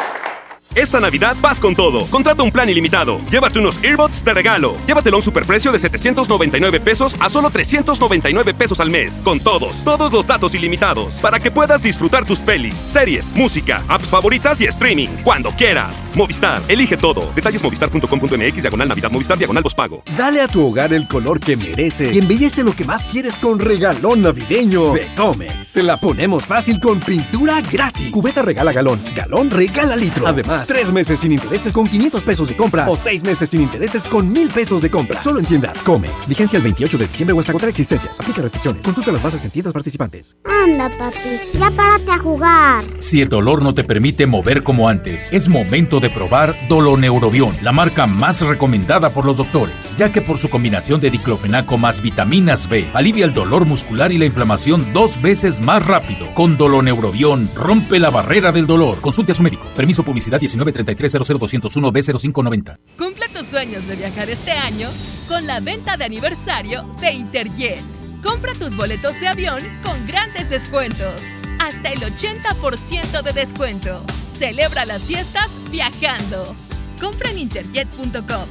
[0.75, 2.05] Esta Navidad vas con todo.
[2.07, 3.19] Contrata un plan ilimitado.
[3.29, 4.75] Llévate unos earbuds de regalo.
[4.87, 9.21] Llévatelo a un superprecio de 799 pesos a solo 399 pesos al mes.
[9.23, 11.15] Con todos, todos los datos ilimitados.
[11.15, 15.09] Para que puedas disfrutar tus pelis, series, música, apps favoritas y streaming.
[15.23, 15.97] Cuando quieras.
[16.15, 17.31] Movistar, elige todo.
[17.35, 20.03] Detalles movistar.com.mx, diagonal Navidad, Movistar, diagonal pago.
[20.17, 23.59] Dale a tu hogar el color que merece y embellece lo que más quieres con
[23.59, 25.67] regalón navideño de Comex.
[25.67, 28.11] Se la ponemos fácil con pintura gratis.
[28.11, 30.27] Cubeta regala galón, galón regala litro.
[30.27, 34.07] Además, tres meses sin intereses con 500 pesos de compra o seis meses sin intereses
[34.07, 35.21] con 1000 pesos de compra.
[35.21, 36.29] Solo en tiendas Comex.
[36.29, 38.19] Vigencia el 28 de diciembre o hasta agotar existencias.
[38.19, 38.83] Aplica restricciones.
[38.83, 40.37] Consulta las bases en tiendas participantes.
[40.45, 42.83] Anda, papi, ya párate a jugar.
[42.99, 47.71] Si el dolor no te permite mover como antes, es momento de probar Doloneurobion, la
[47.71, 52.67] marca más recomendada por los doctores, ya que por su combinación de diclofenaco más vitaminas
[52.67, 56.27] B, alivia el dolor muscular y la inflamación dos veces más rápido.
[56.33, 58.99] Con Doloneurobion, rompe la barrera del dolor.
[59.01, 59.65] Consulte a su médico.
[59.75, 62.79] Permiso publicidad 1933 00201 B0590.
[62.97, 64.89] Cumple tus sueños de viajar este año
[65.27, 67.81] con la venta de aniversario de Interjet.
[68.23, 71.33] Compra tus boletos de avión con grandes descuentos.
[71.59, 74.03] Hasta el 80% de descuento.
[74.25, 76.55] Celebra las fiestas viajando.
[76.99, 78.45] Compra en interjet.com.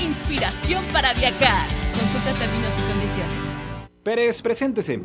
[0.00, 1.68] Inspiración para viajar.
[1.98, 3.46] Consulta términos y condiciones.
[4.02, 5.00] Pérez, preséntese.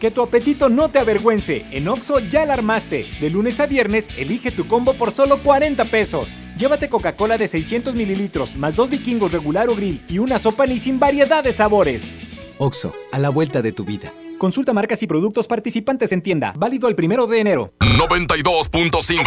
[0.00, 1.66] Que tu apetito no te avergüence.
[1.70, 3.06] En Oxo ya la armaste.
[3.20, 6.34] De lunes a viernes, elige tu combo por solo 40 pesos.
[6.58, 10.78] Llévate Coca-Cola de 600 mililitros, más dos vikingos regular o grill y una sopa ni
[10.78, 12.14] sin variedad de sabores.
[12.58, 14.12] Oxo, a la vuelta de tu vida.
[14.38, 16.52] Consulta marcas y productos participantes en tienda.
[16.56, 17.72] Válido el primero de enero.
[17.80, 19.24] 92.5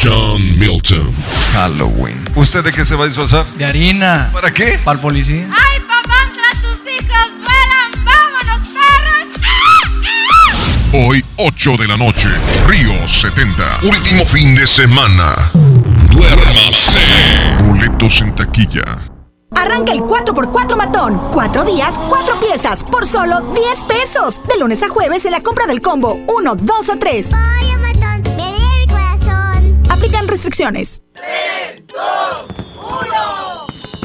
[0.00, 1.14] John Milton.
[1.52, 2.22] Halloween.
[2.34, 3.46] ¿Usted de qué se va a disfrazar?
[3.54, 4.30] De harina.
[4.32, 4.78] ¿Para qué?
[4.84, 5.46] Para el policía.
[5.50, 5.73] ¡Ay,
[6.98, 8.04] hijos vuelan!
[8.04, 9.28] ¡Vámonos, perros!
[10.92, 12.28] Hoy, 8 de la noche,
[12.68, 13.80] Río 70.
[13.82, 15.50] Último fin de semana.
[16.10, 16.98] Duérmase.
[17.66, 18.98] Boletos en taquilla.
[19.56, 21.20] Arranca el 4x4 matón.
[21.32, 24.40] 4 días, 4 piezas, por solo 10 pesos.
[24.48, 27.30] De lunes a jueves en la compra del combo 1, 2 o 3.
[27.30, 29.82] Vaya matón, me lee el corazón.
[29.90, 31.02] Aplican restricciones.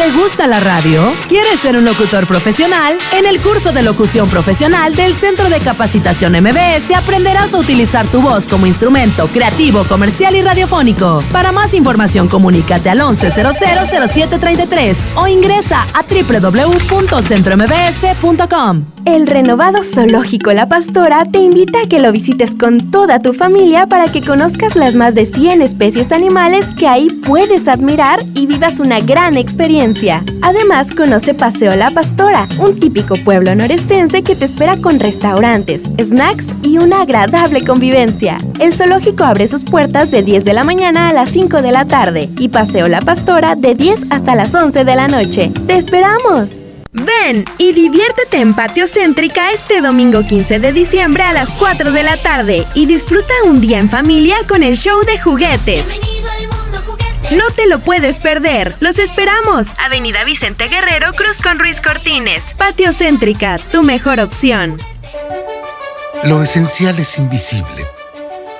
[0.00, 1.12] ¿Te gusta la radio?
[1.28, 2.96] ¿Quieres ser un locutor profesional?
[3.12, 8.22] En el curso de locución profesional del Centro de Capacitación MBS aprenderás a utilizar tu
[8.22, 11.22] voz como instrumento creativo, comercial y radiofónico.
[11.30, 18.86] Para más información comunícate al 11000733 o ingresa a www.centrombs.com.
[19.06, 23.86] El renovado Zoológico La Pastora te invita a que lo visites con toda tu familia
[23.86, 28.78] para que conozcas las más de 100 especies animales que ahí puedes admirar y vivas
[28.78, 29.89] una gran experiencia.
[30.42, 36.46] Además, conoce Paseo La Pastora, un típico pueblo norestense que te espera con restaurantes, snacks
[36.62, 38.38] y una agradable convivencia.
[38.60, 41.86] El zoológico abre sus puertas de 10 de la mañana a las 5 de la
[41.86, 45.50] tarde y Paseo La Pastora de 10 hasta las 11 de la noche.
[45.66, 46.50] ¡Te esperamos!
[46.92, 52.02] Ven y diviértete en Patio Céntrica este domingo 15 de diciembre a las 4 de
[52.02, 56.00] la tarde y disfruta un día en familia con el show de juguetes.
[57.30, 58.74] No te lo puedes perder.
[58.80, 59.68] Los esperamos.
[59.78, 62.54] Avenida Vicente Guerrero, Cruz con Ruiz Cortines.
[62.56, 64.80] Patio Céntrica, tu mejor opción.
[66.24, 67.86] Lo esencial es invisible,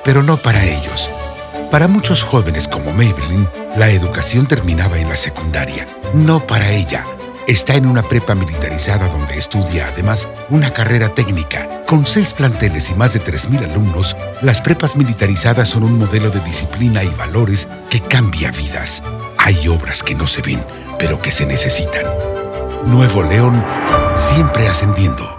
[0.05, 1.11] pero no para ellos.
[1.73, 5.89] Para muchos jóvenes como Maybelline, la educación terminaba en la secundaria.
[6.15, 7.05] No para ella.
[7.49, 11.83] Está en una prepa militarizada donde estudia además una carrera técnica.
[11.87, 16.39] Con seis planteles y más de 3.000 alumnos, las prepas militarizadas son un modelo de
[16.41, 19.03] disciplina y valores que cambia vidas.
[19.37, 20.65] Hay obras que no se ven,
[20.99, 22.07] pero que se necesitan.
[22.87, 23.63] Nuevo León,
[24.15, 25.39] siempre ascendiendo.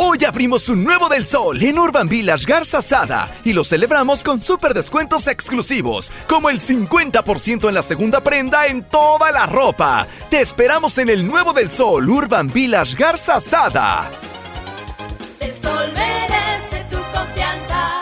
[0.00, 4.40] Hoy abrimos un nuevo del sol en Urban Village Garza Sada y lo celebramos con
[4.40, 10.06] super descuentos exclusivos, como el 50% en la segunda prenda en toda la ropa.
[10.30, 14.08] Te esperamos en el nuevo del sol Urban Village Garza Sada.
[15.40, 17.98] El sol merece tu confianza.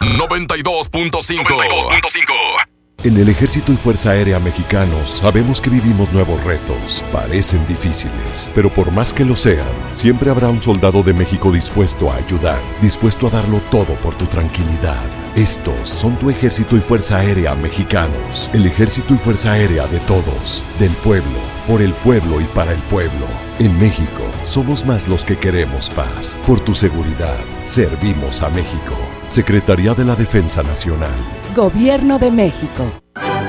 [0.00, 2.69] 92.5
[3.02, 7.02] En el Ejército y Fuerza Aérea Mexicanos sabemos que vivimos nuevos retos.
[7.10, 12.12] Parecen difíciles, pero por más que lo sean, siempre habrá un soldado de México dispuesto
[12.12, 15.02] a ayudar, dispuesto a darlo todo por tu tranquilidad.
[15.34, 18.50] Estos son tu Ejército y Fuerza Aérea Mexicanos.
[18.52, 21.38] El Ejército y Fuerza Aérea de todos, del pueblo,
[21.70, 23.26] por el pueblo y para el pueblo.
[23.60, 26.36] En México, somos más los que queremos paz.
[26.44, 28.96] Por tu seguridad, servimos a México.
[29.28, 31.14] Secretaría de la Defensa Nacional.
[31.54, 32.90] Gobierno de México.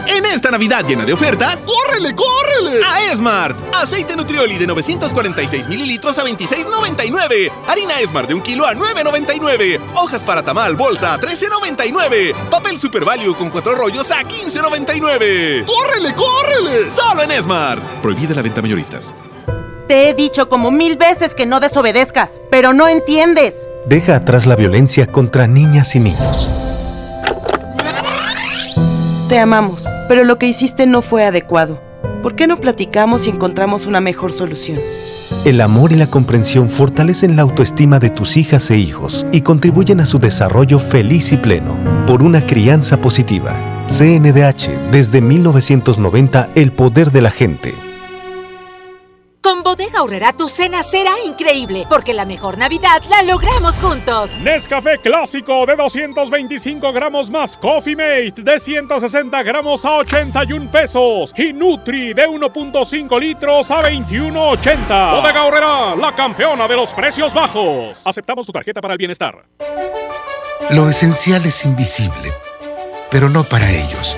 [0.07, 2.83] En esta Navidad llena de ofertas, ¡córrele, córrele!
[2.85, 3.57] A Esmart.
[3.75, 7.51] Aceite Nutrioli de 946 mililitros a 26,99.
[7.67, 9.79] Harina Esmart de un kilo a 9,99.
[9.95, 12.33] Hojas para tamal bolsa a 13,99.
[12.49, 15.65] Papel Super Value con cuatro rollos a 15,99.
[15.65, 16.89] ¡Córrele, córrele!
[16.89, 17.83] Solo en Esmart.
[18.01, 19.13] Prohibida la venta mayoristas.
[19.87, 23.67] Te he dicho como mil veces que no desobedezcas, pero no entiendes.
[23.85, 26.49] Deja atrás la violencia contra niñas y niños.
[29.31, 31.81] Te amamos, pero lo que hiciste no fue adecuado.
[32.21, 34.77] ¿Por qué no platicamos y encontramos una mejor solución?
[35.45, 40.01] El amor y la comprensión fortalecen la autoestima de tus hijas e hijos y contribuyen
[40.01, 41.77] a su desarrollo feliz y pleno.
[42.05, 43.53] Por una crianza positiva.
[43.87, 47.73] CNDH, desde 1990, el poder de la gente.
[49.71, 54.41] Bodega Aurrera tu cena será increíble, porque la mejor Navidad la logramos juntos.
[54.41, 61.53] Nescafé clásico de 225 gramos más Coffee Mate de 160 gramos a 81 pesos y
[61.53, 65.21] Nutri de 1.5 litros a 21.80.
[65.21, 68.01] Bodega Aurrera, la campeona de los precios bajos.
[68.05, 69.45] Aceptamos tu tarjeta para el bienestar.
[70.71, 72.33] Lo esencial es invisible,
[73.09, 74.17] pero no para ellos.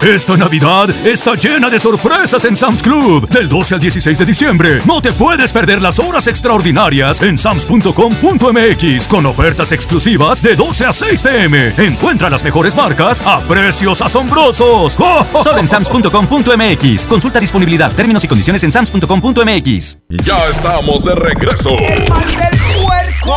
[0.00, 3.26] Esta Navidad está llena de sorpresas en Sam's Club.
[3.28, 9.08] Del 12 al 16 de diciembre, no te puedes perder las horas extraordinarias en sams.com.mx
[9.08, 11.72] con ofertas exclusivas de 12 a 6 pm.
[11.78, 14.96] Encuentra las mejores marcas a precios asombrosos.
[14.98, 17.06] ¡Oh, oh, Solo en sams.com.mx.
[17.06, 19.98] Consulta disponibilidad, términos y condiciones en sams.com.mx.
[20.22, 21.70] Ya estamos de regreso.
[21.78, 23.36] ¡El mal del puerco!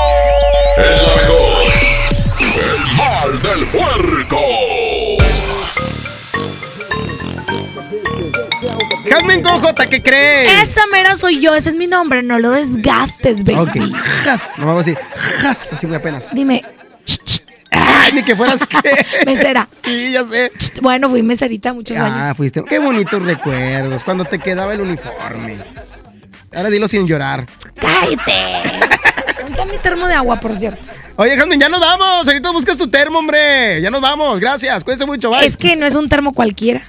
[0.78, 1.74] El mejor.
[2.58, 4.17] El mal del puerco.
[9.10, 10.70] Jasmine con J, ¿qué crees?
[10.70, 13.60] Esa mera soy yo, ese es mi nombre, no lo desgastes, baby.
[13.60, 13.94] Ok,
[14.24, 14.98] jas, no vamos a decir
[15.42, 16.34] jas, así muy apenas.
[16.34, 16.64] Dime,
[17.72, 19.06] Ay, ni que fueras qué.
[19.26, 19.68] mesera.
[19.84, 20.52] Sí, ya sé.
[20.82, 22.38] Bueno, fui meserita muchos Ah, años.
[22.38, 22.64] fuiste.
[22.64, 25.58] Qué bonitos recuerdos cuando te quedaba el uniforme.
[26.56, 27.46] Ahora dilo sin llorar.
[27.80, 28.64] ¡Cállate!
[29.38, 30.90] ¿Dónde está mi termo de agua, por cierto?
[31.18, 32.26] Oye, Jasmine, ya nos vamos.
[32.28, 33.82] Ahorita buscas tu termo, hombre.
[33.82, 34.40] Ya nos vamos.
[34.40, 34.84] Gracias.
[34.84, 35.30] Cuídense mucho.
[35.30, 35.46] Bye.
[35.46, 36.84] Es que no es un termo cualquiera.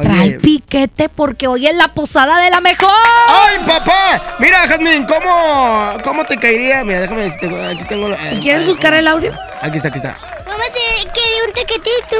[0.00, 0.08] Oye.
[0.08, 2.90] Trae piquete porque hoy es la posada de la mejor.
[3.28, 4.36] ¡Ay, papá!
[4.38, 6.84] Mira, Jasmine, ¿cómo, cómo te caería?
[6.84, 7.46] Mira, déjame decirte.
[7.66, 8.10] Aquí tengo.
[8.10, 9.32] eh, ¿Quieres buscar el audio?
[9.62, 10.16] Aquí está, aquí está.
[10.44, 10.79] ¿Cómo te
[11.12, 12.16] quería un tequetito,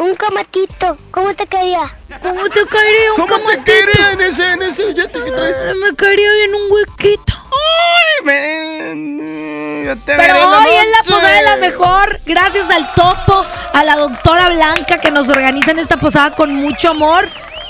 [0.00, 0.96] un, un camatito?
[1.10, 1.80] ¿Cómo te quería?
[2.22, 3.64] ¿Cómo te caería un ¿Cómo te camatito?
[3.64, 5.56] quería en ese, en ese billete que traes?
[5.68, 7.32] Ah, Me caería en un huequito.
[7.52, 9.84] ¡Ay, ven!
[9.86, 13.96] Yo te Pero hoy es la posada de la mejor, gracias al topo, a la
[13.96, 17.28] doctora Blanca que nos organiza en esta posada con mucho amor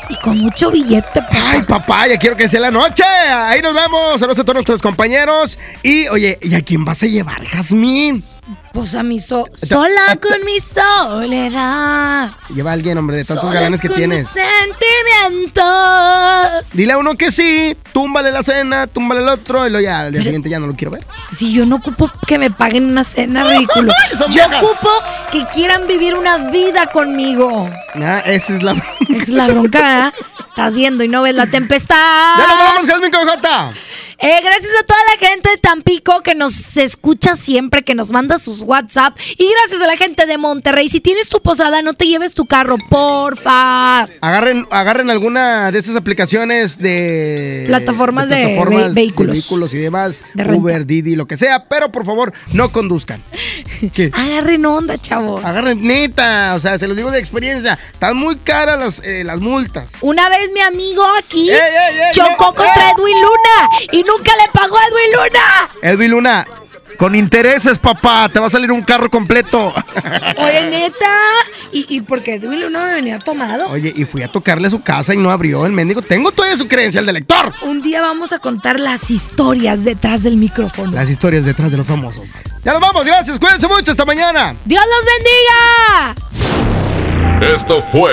[0.09, 1.21] y con mucho billete.
[1.21, 1.51] papá.
[1.51, 3.03] Ay, papá, ya quiero que sea la noche.
[3.05, 4.19] Ahí nos vemos.
[4.21, 5.59] Saludos a todos nuestros compañeros.
[5.83, 8.25] Y, oye, ¿y a quién vas a llevar, Jazmín?
[8.73, 12.31] Pues a mi so sola con mi soledad.
[12.55, 14.21] Lleva a alguien, hombre, de tantos sola galanes que con tienes.
[14.21, 15.65] mis sentimientos.
[16.73, 20.13] Dile a uno que sí, túmbale la cena, túmbale el otro, y luego ya al
[20.13, 21.03] día siguiente ya no lo quiero ver.
[21.33, 23.93] Si yo no ocupo que me paguen una cena ridículo.
[24.21, 24.63] Yo viejas.
[24.63, 24.91] ocupo
[25.33, 27.69] que quieran vivir una vida conmigo.
[27.97, 28.73] Ah, esa es la.
[29.09, 30.13] Esa es la bronca.
[30.51, 31.97] Estás viendo y no ves la tempestad.
[32.39, 33.73] ¡Ya nos vamos, Jazmín con J!
[34.19, 38.39] Eh, gracias a toda la gente de Tampico que nos escucha siempre, que nos manda
[38.39, 39.17] sus WhatsApp.
[39.37, 40.89] Y gracias a la gente de Monterrey.
[40.89, 44.03] Si tienes tu posada, no te lleves tu carro, porfa.
[44.23, 49.33] Agarren, agarren alguna de esas aplicaciones de Plataformas de ve- vehículos.
[49.33, 50.45] vehículos y demás, De.
[50.55, 53.23] Uber, Didi, lo que sea, pero por favor, no conduzcan.
[53.95, 54.11] ¿Qué?
[54.15, 55.45] Agarren onda, chavos.
[55.45, 59.41] Agarren neta, o sea, se los digo de experiencia, están muy caras las, eh, las
[59.41, 59.93] multas.
[60.01, 62.87] Una vez mi amigo aquí ¡Ey, ey, ey, chocó contra.
[62.97, 65.69] Edwin Luna y nunca le pagó a Edwin Luna.
[65.83, 66.47] Edwin Luna,
[66.99, 69.73] con intereses, papá, te va a salir un carro completo.
[70.39, 71.11] Oye, neta.
[71.73, 73.69] ¿Y, y porque Edwin Luna me venía tomado?
[73.69, 76.01] Oye, y fui a tocarle a su casa y no abrió el mendigo.
[76.03, 77.53] Tengo toda su credencial de lector.
[77.63, 80.93] Un día vamos a contar las historias detrás del micrófono.
[80.93, 82.25] Las historias detrás de los famosos.
[82.65, 84.55] Ya nos vamos, gracias, cuídense mucho, hasta mañana.
[84.65, 86.15] ¡Dios los bendiga!
[87.55, 88.13] Esto fue.